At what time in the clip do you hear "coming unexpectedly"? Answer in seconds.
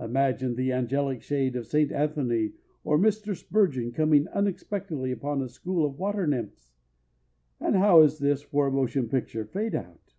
3.92-5.12